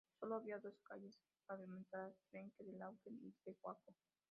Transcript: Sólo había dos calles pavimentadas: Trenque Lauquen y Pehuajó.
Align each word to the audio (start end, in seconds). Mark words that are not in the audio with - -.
Sólo 0.19 0.37
había 0.37 0.57
dos 0.57 0.73
calles 0.81 1.15
pavimentadas: 1.45 2.15
Trenque 2.31 2.63
Lauquen 2.75 3.19
y 3.21 3.31
Pehuajó. 3.45 3.93